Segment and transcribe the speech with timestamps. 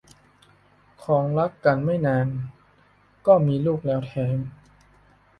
[1.03, 2.27] ครองรักกันไม่นาน
[3.27, 4.35] ก็มีลูกแล้วแท้ง